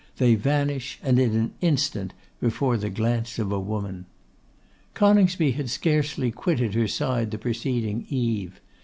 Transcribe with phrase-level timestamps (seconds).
[0.17, 4.07] They vanish, and in an instant, before the glance of a woman!
[4.95, 8.59] Coningsby had scarcely quitted her side the preceding eve.